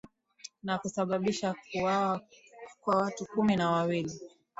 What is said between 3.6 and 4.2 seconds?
wawili